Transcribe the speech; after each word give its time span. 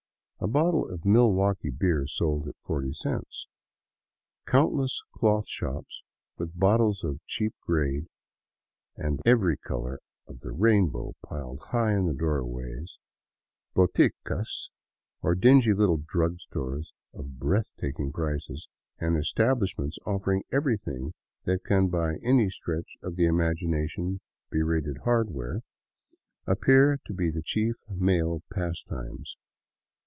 A 0.43 0.47
bottle 0.47 0.89
of 0.89 1.05
Milwaukee 1.05 1.69
beer 1.69 2.07
sold 2.07 2.47
at 2.47 2.55
40 2.65 2.93
cents. 2.93 3.45
Countless 4.47 5.03
cloth 5.13 5.47
shops, 5.47 6.01
with 6.35 6.55
bolts 6.59 7.03
of 7.03 7.23
cheap 7.27 7.53
grade 7.61 8.07
and 8.95 9.19
of 9.19 9.21
every 9.23 9.55
color 9.55 9.99
of 10.25 10.39
the 10.39 10.51
rainbow 10.51 11.13
piled 11.23 11.59
high 11.69 11.93
in 11.93 12.07
the 12.07 12.15
doorways; 12.15 12.97
hoticas, 13.75 14.71
or 15.21 15.35
dingy 15.35 15.73
little 15.75 15.99
drugstores 15.99 16.91
of 17.13 17.37
breath 17.37 17.71
taking 17.79 18.11
prices; 18.11 18.67
and 18.97 19.15
establishments 19.17 19.99
offering 20.07 20.41
everything 20.51 21.13
that 21.43 21.63
can 21.63 21.87
by 21.87 22.15
any 22.23 22.49
stretch 22.49 22.97
of 23.03 23.15
the 23.15 23.27
imagination 23.27 24.21
be 24.49 24.63
rated 24.63 24.97
hardware, 25.03 25.61
appear 26.47 26.99
to 27.05 27.13
be 27.13 27.29
the 27.29 27.43
chief 27.43 27.75
male 27.87 28.41
pastimes. 28.51 29.37